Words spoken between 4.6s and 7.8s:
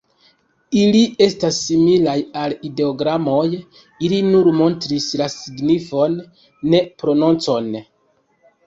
montris la signifon, ne prononcon.